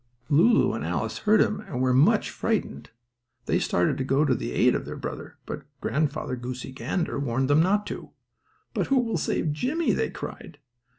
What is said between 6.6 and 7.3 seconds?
Gander